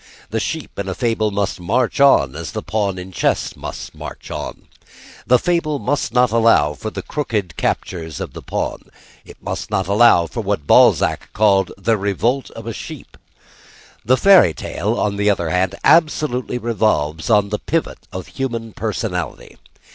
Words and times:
The 0.31 0.39
sheep 0.39 0.79
in 0.79 0.89
a 0.89 0.95
fable 0.95 1.29
must 1.29 1.59
march 1.59 1.99
on, 1.99 2.35
as 2.35 2.53
the 2.53 2.63
pawn 2.63 2.97
in 2.97 3.11
chess 3.11 3.55
must 3.55 3.93
march 3.93 4.31
on. 4.31 4.63
The 5.27 5.37
fable 5.37 5.77
must 5.77 6.11
not 6.11 6.31
allow 6.31 6.73
for 6.73 6.89
the 6.89 7.03
crooked 7.03 7.55
captures 7.55 8.19
of 8.19 8.33
the 8.33 8.41
pawn; 8.41 8.89
it 9.23 9.37
must 9.43 9.69
not 9.69 9.85
allow 9.85 10.25
for 10.25 10.41
what 10.41 10.65
Balzac 10.65 11.31
called 11.33 11.71
"the 11.77 11.97
revolt 11.99 12.49
of 12.55 12.65
a 12.65 12.73
sheep" 12.73 13.15
The 14.03 14.17
fairy 14.17 14.55
tale, 14.55 14.99
on 14.99 15.17
the 15.17 15.29
other 15.29 15.51
hand, 15.51 15.75
absolutely 15.83 16.57
revolves 16.57 17.29
on 17.29 17.49
the 17.49 17.59
pivot 17.59 17.99
of 18.11 18.25
human 18.25 18.73
personality. 18.73 19.59